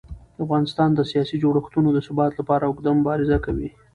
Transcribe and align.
افغانستان 0.43 0.89
د 0.95 0.99
سیاسي 1.11 1.35
جوړښتونو 1.43 1.89
د 1.93 1.99
ثبات 2.07 2.31
لپاره 2.39 2.63
اوږده 2.65 2.91
مبارزه 2.99 3.37
کوي 3.45 3.69